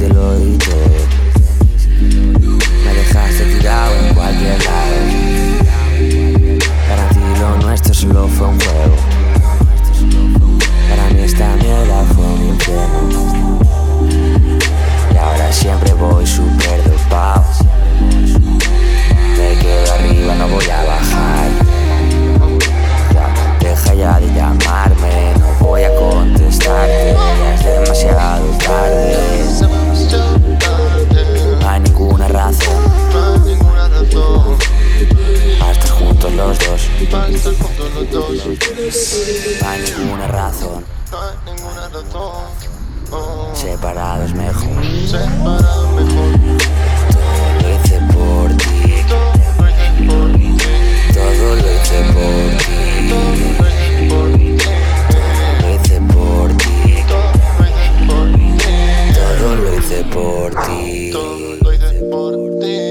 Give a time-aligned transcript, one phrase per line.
[0.00, 1.06] te lo dije.
[2.84, 4.96] Me dejaste tirado en cualquier lado.
[6.88, 8.96] Para ti lo nuestro solo fue un juego.
[10.88, 13.29] Para mí esta mierda fue un infierno.
[37.70, 38.46] Juntos los dos.
[39.60, 42.44] No hay ninguna razón, No hay ninguna razón.
[43.12, 44.84] Oh, separados mejor.
[45.06, 46.38] separado mejor.
[47.60, 50.56] Lo hice por ti, Todo lo hice por ti.
[51.12, 53.08] todo lo hice por ti.
[53.08, 53.58] Todo
[55.60, 57.04] lo hice por ti.
[59.28, 61.10] Todo lo hice por ti.
[61.12, 62.89] Todo lo hice por ti.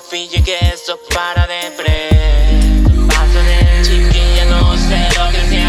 [0.00, 2.08] no que eso para de pre.
[3.08, 5.59] Paso de chiquilla, no sé lo que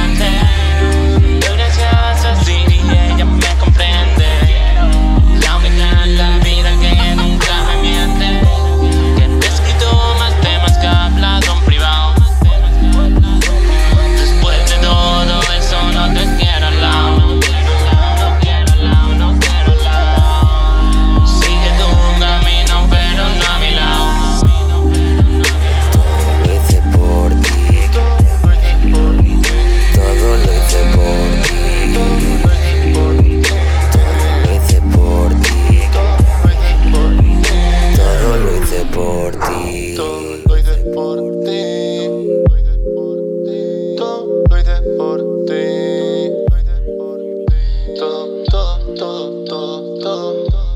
[48.80, 50.71] do, do, do, do.